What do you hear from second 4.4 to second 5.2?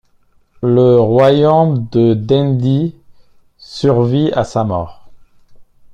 sa mort.